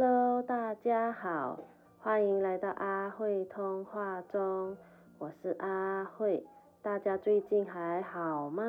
[0.00, 1.58] Hello，大家好，
[1.98, 4.76] 欢迎来到阿慧通话中，
[5.18, 6.46] 我是阿慧。
[6.80, 8.62] 大家最近还好吗？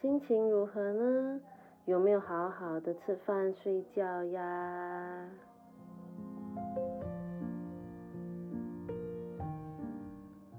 [0.00, 1.40] 心情如何呢？
[1.86, 5.28] 有没有好好的吃饭睡觉呀？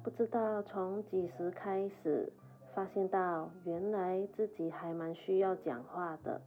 [0.03, 2.29] 不知道从几时开始，
[2.73, 6.41] 发现到原来自己还蛮需要讲话的。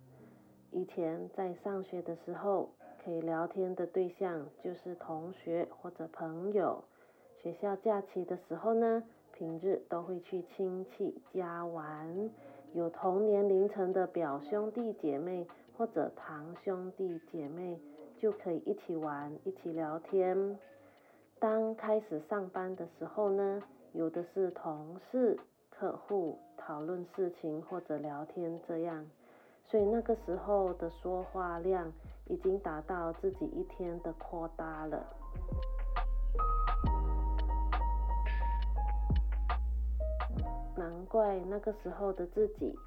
[0.71, 2.69] 以前在上学的时候，
[3.09, 6.85] 可以聊天的对象就是同学或者朋友。
[7.43, 12.31] 学校假期的时候呢，平日都会去亲戚家玩，
[12.75, 17.81] 有同年龄层的表兄弟姐妹或者堂兄弟姐妹，
[18.19, 20.59] 就可以一起玩，一起聊天。
[21.39, 23.62] 当开始上班的时候呢，
[23.95, 29.03] 有的是同事、客户讨论事情或者聊天这样。
[29.64, 31.92] 所以那个时候的说话量
[32.29, 35.05] 已经达到自己一天的扩大了。
[40.77, 42.79] 难怪那个时候的自己，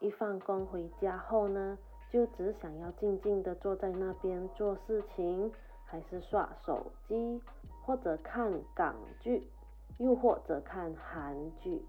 [0.00, 1.78] 一放工回家后呢，
[2.10, 5.52] 就只想要静静的坐在那边做事情，
[5.84, 7.40] 还是刷手机，
[7.84, 9.48] 或者看港剧，
[9.98, 11.80] 又或者看韩剧，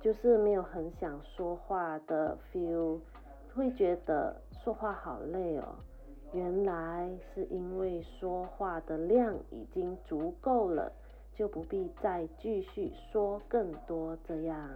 [0.00, 3.00] 就是没有很想说话的 feel。
[3.54, 5.74] 会觉得说话好累哦，
[6.32, 10.90] 原来是因为说话的量已经足够了，
[11.34, 14.70] 就不必再继续说更多这样。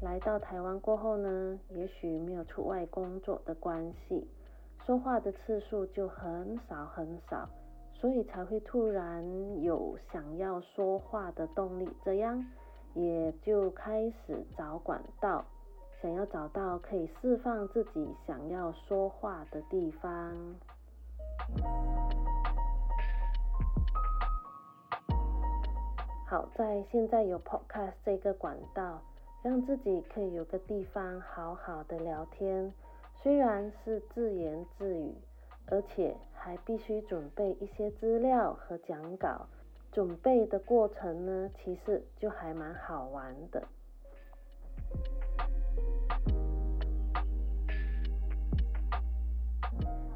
[0.00, 4.26] 来到台湾过后呢，也许没有出外工作的关系，
[4.86, 7.46] 说话的次数就很少很少，
[7.92, 9.22] 所以才会突然
[9.62, 12.42] 有想要说话的动力这样。
[12.94, 15.44] 也就开始找管道，
[16.00, 20.34] 想要找到可以释放自己想要说话的地方。
[26.26, 29.02] 好在现在有 Podcast 这个管道，
[29.42, 32.72] 让自己可以有个地方好好的聊天。
[33.22, 35.12] 虽然是自言自语，
[35.66, 39.46] 而且还必须准备一些资料和讲稿。
[39.92, 43.62] 准备的过程呢，其实就还蛮好玩的。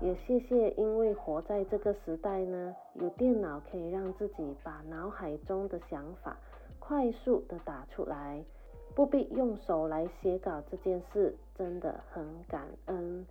[0.05, 6.37] 也谢谢，因为活在这个时代呢，有电脑可以让自己把脑海中的想法
[6.79, 8.45] 快速的打出来，
[8.95, 13.25] 不必用手来写稿这件事，真的很感恩。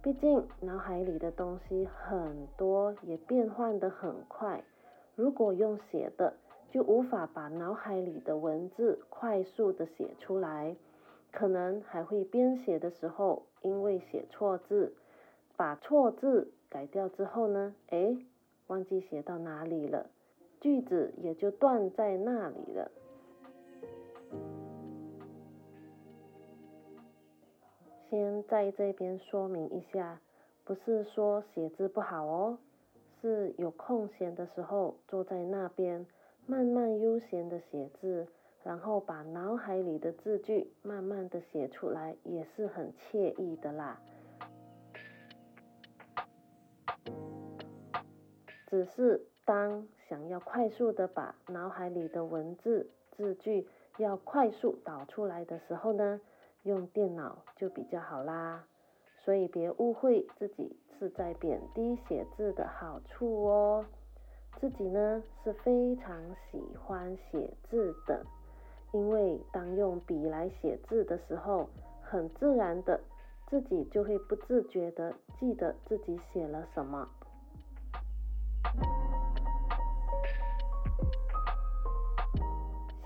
[0.00, 4.62] 毕竟脑海里的东西很多，也变换的很快。
[5.16, 6.32] 如果用写的，
[6.70, 10.76] 就无法把脑海里的文字快速的写出来，
[11.32, 14.94] 可能还会编写的时候，因为写错字，
[15.60, 18.16] 把错字改掉之后呢，哎，
[18.68, 20.08] 忘记写到哪里了，
[20.58, 22.90] 句子也就断在那里了。
[28.08, 30.18] 先在这边说明一下，
[30.64, 32.58] 不是说写字不好哦。
[33.20, 36.06] 是有空闲的时候，坐在那边
[36.46, 38.26] 慢慢悠闲的写字，
[38.64, 44.00] 然后把脑海里的字句慢慢的写出来，也是很惬意的啦。
[48.70, 53.66] 只是当想要快速的把脑海里的文字字句
[53.98, 56.20] 要快速导出来的时候呢，
[56.62, 58.64] 用电脑就比较好啦。
[59.24, 63.84] 所以别误会自己是在贬低写字的好处哦，
[64.60, 66.16] 自己呢是非常
[66.50, 68.24] 喜欢写字的，
[68.92, 71.68] 因为当用笔来写字的时候，
[72.00, 73.00] 很自然的
[73.48, 77.08] 自己就会不自觉的记得自己写了什么。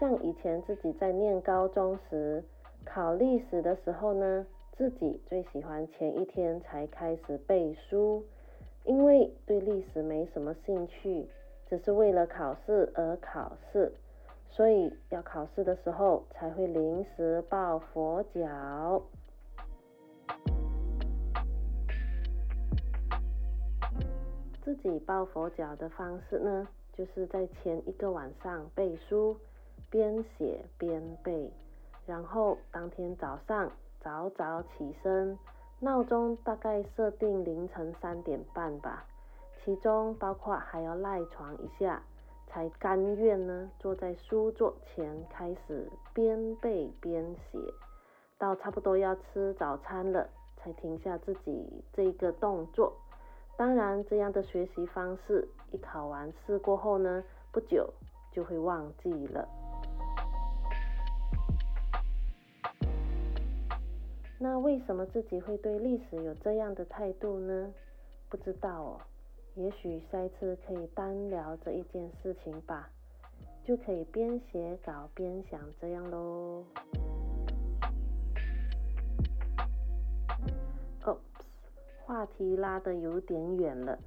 [0.04, 2.44] 像以前自己在念高中时
[2.84, 4.46] 考历史的时候呢。
[4.76, 8.24] 自己最喜欢前一天才开始背书，
[8.82, 11.28] 因为对历史没什么兴趣，
[11.70, 13.92] 只是为了考试而考试，
[14.50, 19.00] 所以要考试的时候才会临时抱佛脚。
[24.64, 29.36] 自己抱佛脚的方式呢，就是在前一个晚上背书，
[29.94, 31.48] 边写边背，
[32.04, 33.70] 然后当天早上。
[34.00, 35.38] 早早起身，
[35.80, 39.02] 闹钟大概设定凌晨三点半吧，
[39.64, 42.02] 其中包括还要赖床一下，
[42.46, 47.58] 才甘愿呢坐在书桌前开始边背边写，
[48.36, 52.92] 到差不多要吃早餐了，才停下自己这个动作。
[53.56, 57.88] 当然，这样的学习方式，一考完试过后呢，不久
[58.30, 59.48] 就会忘记了。
[64.38, 67.72] 那为什么自己会对历史有这样的态度呢？
[68.28, 69.00] 不知道哦，
[69.54, 72.90] 也许下一次可以单聊这一件事情吧，
[73.64, 76.64] 就可以边写稿边想这样喽。
[81.04, 81.16] 哦，
[82.04, 83.98] 话题拉得有点远了，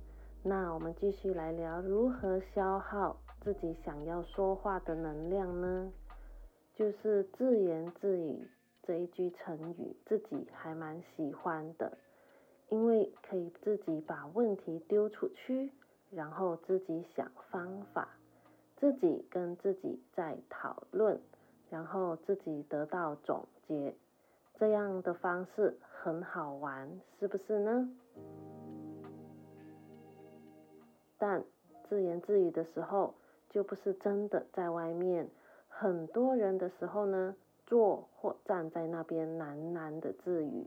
[0.44, 5.92] 那我们继续来聊如何消耗自己想要说话的能量呢？
[6.76, 8.46] 就是自言自语。
[8.88, 11.98] 这一句成语自己还蛮喜欢的，
[12.70, 15.74] 因为可以自己把问题丢出去，
[16.10, 18.08] 然后自己想方法，
[18.78, 21.20] 自己跟自己在讨论，
[21.70, 23.94] 然后自己得到总结，
[24.56, 26.90] 这样的方式很好玩，
[27.20, 27.90] 是不是呢？
[31.18, 31.44] 但
[31.90, 33.14] 自言自语的时候，
[33.50, 35.28] 就不是真的在外面
[35.68, 37.36] 很多人的时候呢。
[37.68, 40.66] 坐或站在那边喃喃的自语，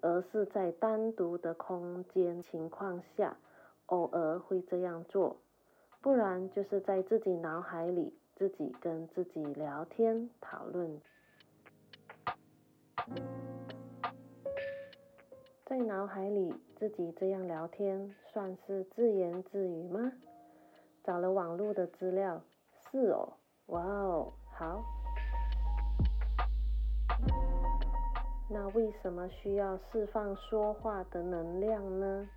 [0.00, 3.36] 而是在单独的空间情况下，
[3.86, 5.36] 偶尔会这样做，
[6.00, 11.00] 不然就是在自己脑海里自己跟自己聊天讨论。
[15.66, 20.10] 在脑海里自己这样聊天，算是自言自语吗？
[21.04, 22.42] 找了网络的资料，
[22.90, 23.32] 是哦，
[23.66, 24.99] 哇哦，好。
[28.52, 32.28] 那为什么需要释放说话的能量呢？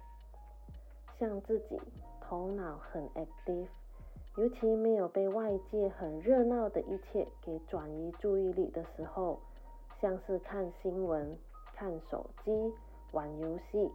[1.17, 1.81] 像自己
[2.21, 3.65] 头脑很 active，
[4.35, 9.39] 尤其没有被外界很热闹的一切给转移注意力的时候，
[9.99, 11.35] 像是看新闻、
[11.73, 12.51] 看手机、
[13.11, 13.91] 玩游戏，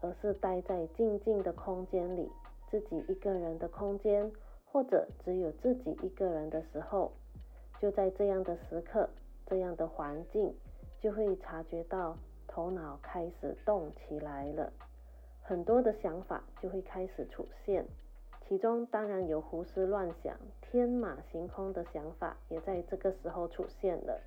[0.00, 2.28] 而是待在静静的空间里，
[2.72, 4.32] 自己一个人的空间，
[4.64, 7.12] 或者只有自己一个人的时候，
[7.80, 9.08] 就在这样的时刻、
[9.46, 10.52] 这样的环境。
[11.02, 12.16] 就会察觉到
[12.46, 14.72] 头脑开始动起来了，
[15.42, 17.84] 很多的想法就会开始出现，
[18.46, 24.20] 其中当然有胡思乱想、天马行空的想法，也在这个时候出现了。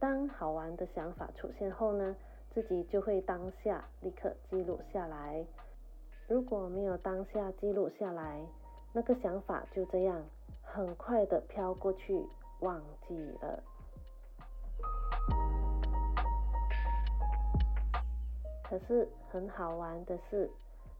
[0.00, 2.16] 当好玩的想法出现后呢，
[2.54, 5.44] 自己就会当下立刻记录下来。
[6.26, 8.40] 如果没有当下记录下来，
[8.94, 10.24] 那个想法就这样
[10.62, 12.24] 很快的飘过去，
[12.60, 13.62] 忘记了。
[18.72, 20.50] 可是很好玩的是，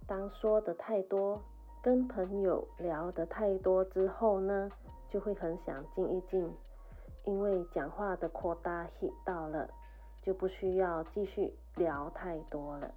[0.06, 1.40] 当说的太多，
[1.82, 4.70] 跟朋友聊的太多之后呢，
[5.08, 6.54] 就会很想静一静，
[7.24, 9.66] 因为讲话的扩大 hit 到了，
[10.22, 12.92] 就不需要继续聊太多了。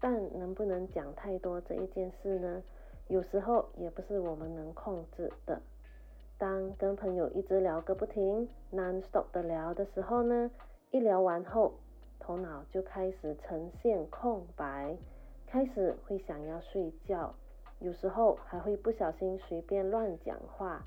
[0.00, 2.60] 但能不能讲太多这一件事呢？
[3.06, 5.62] 有时候也不是我们能控制的。
[6.82, 10.50] 跟朋友一直聊个不停，non-stop 的聊的时候呢，
[10.90, 11.74] 一聊完后，
[12.18, 14.96] 头脑就开始呈现空白，
[15.46, 17.32] 开始会想要睡觉，
[17.78, 20.82] 有时候还会不小心随便乱讲话，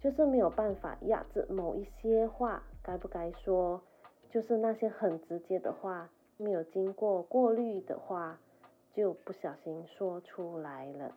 [0.00, 3.82] 就是没有办法压制某一些话该不该说，
[4.30, 8.40] 就是那些很直接的话，没有经过过滤的话，
[8.94, 11.14] 就不小心说出来了。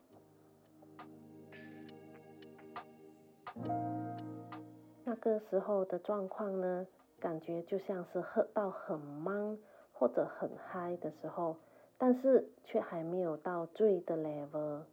[5.28, 6.88] 个时候的状况呢，
[7.20, 9.58] 感觉就像是喝到很懵
[9.92, 11.58] 或者很嗨的时候，
[11.98, 14.84] 但是却还没有到醉的 level。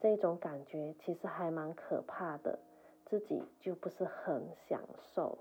[0.00, 2.58] 这种感觉其实还蛮可怕的，
[3.06, 4.80] 自己就不是很享
[5.14, 5.38] 受。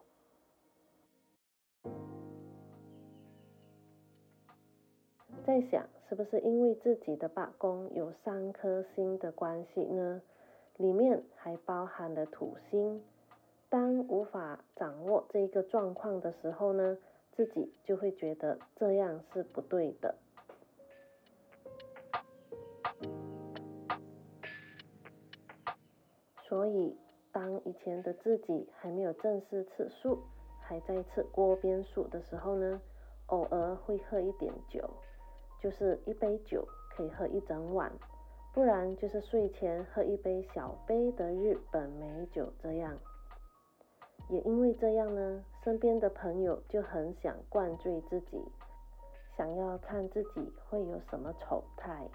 [5.46, 10.22] 在想是不是因为自己的八宫有三颗星的关系呢？
[10.78, 13.02] 里面还包含了土星，
[13.70, 16.98] 当无法掌握这一个状况的时候呢，
[17.34, 20.16] 自己就会觉得这样是不对的。
[26.48, 26.96] 所以，
[27.34, 30.18] 当以前的自己还没有正式吃素，
[30.62, 32.82] 还在吃锅边素的时候呢，
[33.26, 34.90] 偶尔会喝一点酒，
[35.62, 37.92] 就是一杯酒可以喝一整晚。
[38.54, 42.98] 不然就是睡前喝一杯小杯的日本美酒，这样。
[44.30, 48.44] 也因为这样呢，身边的朋友就很想灌醉自己，
[49.38, 52.08] 想要看自己会有什么丑态。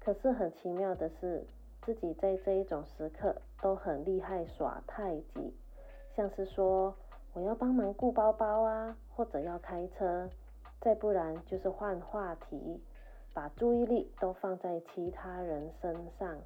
[0.00, 1.46] 可是很奇妙的是，
[1.82, 5.54] 自己在这一种时刻都很厉害耍太极，
[6.16, 6.92] 像是说
[7.32, 10.28] 我要帮忙顾包包啊，或者要开车，
[10.80, 12.82] 再不然就是换话题，
[13.32, 16.36] 把注意力都放在其他人身上，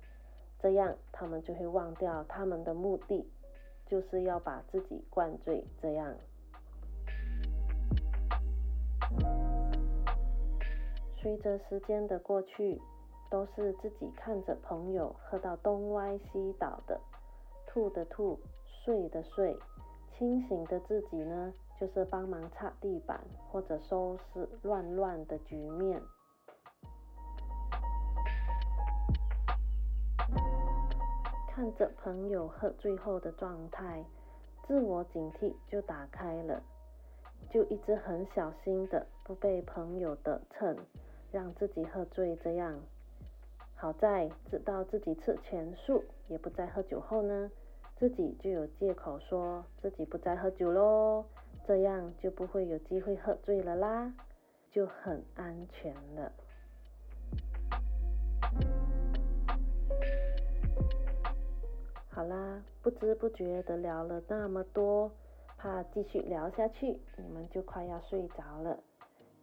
[0.64, 3.30] 这样他们就会忘掉他们的目的，
[3.84, 6.14] 就是要把自己灌醉，这样。
[11.20, 12.80] 随着时间的过去，
[13.30, 16.98] 都是自己看着朋友喝到东歪西倒的，
[17.66, 19.54] 吐的吐，睡的睡，
[20.16, 26.00] 清醒的自己呢，就是帮忙擦地板或者收拾乱乱的局面。
[31.54, 34.04] 看着朋友喝醉后的状态，
[34.66, 36.60] 自我警惕就打开了，
[37.48, 40.76] 就一直很小心的不被朋友的蹭。
[41.30, 42.76] 让自己喝醉，这样
[43.76, 47.48] 好在知道自己吃全素，也不再喝酒后呢，
[47.96, 51.24] 自己就有借口说自己不再喝酒喽，
[51.64, 54.12] 这样就不会有机会喝醉了啦，
[54.72, 56.32] 就很安全了。
[62.14, 65.10] 好啦，不知不觉的聊了那么多，
[65.58, 68.78] 怕继续聊下去，你们就快要睡着了。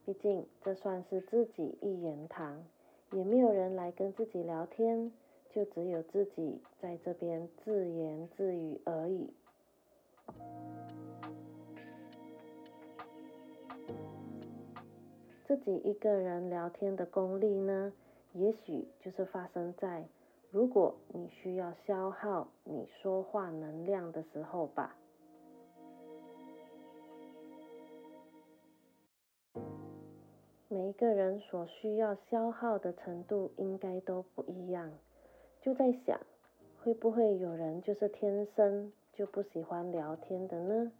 [0.05, 2.63] 毕竟这算是自己一言堂，
[3.11, 5.11] 也没有人来跟自己聊天，
[5.49, 9.29] 就只有自己在这边自言自语而已。
[15.45, 17.91] 自己一个人聊天的功力呢，
[18.31, 20.05] 也许就是发生在
[20.51, 24.93] 如果你需要消耗你说话能量的时候吧。
[30.67, 34.91] 每一个人所需要消耗的程度应该都不一样，
[35.61, 36.19] 就在想，
[36.81, 40.91] 会不会有人就是天生就不喜欢聊天的呢？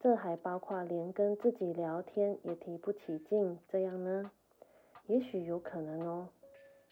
[0.00, 4.30] 这还包括连跟自己聊天也提不起劲这样呢？
[5.06, 6.28] 也许有可能哦，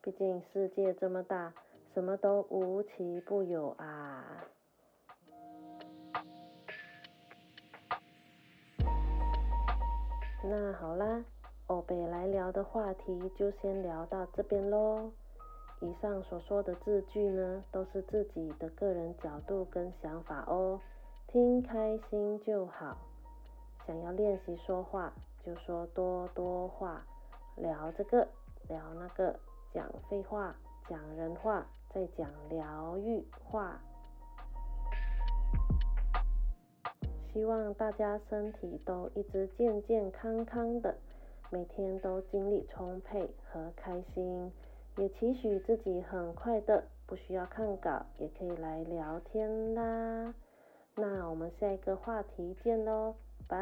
[0.02, 1.52] 毕竟世界这么大，
[1.94, 4.44] 什么都无奇不有啊。
[10.44, 11.24] 那好啦。
[11.64, 15.10] 宝贝来聊的话题就先聊到这边喽。
[15.80, 20.78] 以上所说的字句呢，都是自己的个人角度跟想法哦，
[21.28, 22.98] 听开心就好。
[23.86, 25.12] 想要练习说话，
[25.46, 27.02] 就说多多话，
[27.56, 28.28] 聊这个
[28.68, 29.38] 聊那个，
[29.72, 30.54] 讲废话，
[30.88, 33.80] 讲人话，再讲疗愈话。
[37.32, 40.94] 希望大家身体都一直健健康康的。
[41.50, 44.50] 每天都精力充沛和开心，
[44.96, 50.34] 也期许自己很快的不需要看稿也可以来聊天啦。
[50.94, 53.14] 那我们下一个话题见喽，
[53.46, 53.58] 拜。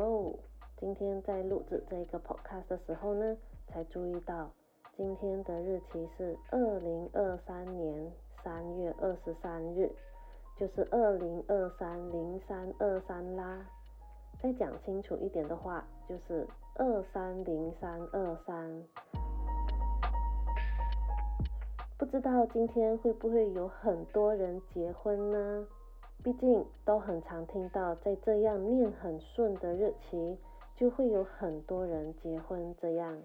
[0.00, 0.34] 哦，
[0.78, 3.36] 今天在录制这个 podcast 的时候呢，
[3.66, 4.50] 才注意到
[4.96, 8.12] 今天的日期是二零二三年
[8.42, 9.90] 三月二十三日。
[10.58, 13.64] 就是二零二三零三二三啦，
[14.42, 18.82] 再讲清楚一点的话，就是二三零三二三。
[21.96, 25.64] 不知道今天会不会有很多人结婚呢？
[26.24, 30.36] 毕竟都很常听到，在这样念很顺的日期，
[30.76, 33.16] 就会有很多人结婚这样。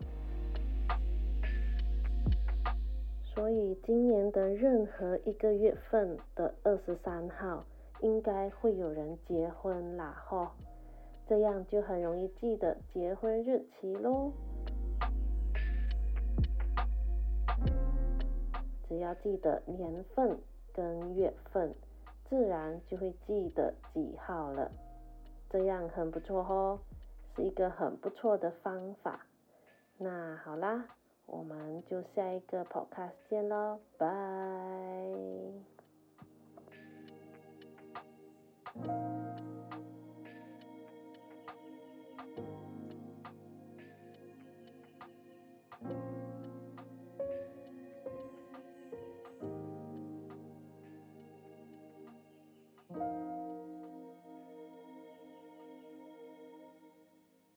[3.22, 7.66] 所以今年的任何一个月份的二十三号，
[8.02, 10.50] 应该会有人结婚啦吼，
[11.28, 14.32] 这样就很容易记得结婚日期喽。
[18.88, 20.38] 只要记得年份
[20.72, 21.74] 跟月份，
[22.34, 24.72] 自然就会记得几号了。
[25.52, 26.80] 这样很不错哦，
[27.36, 29.20] 是一个很不错的方法。
[30.00, 30.84] 那好啦。
[31.26, 34.08] 我们就下一个 podcast 见喽，拜。